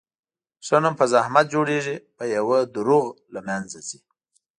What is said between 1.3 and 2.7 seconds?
جوړېږي، په یوه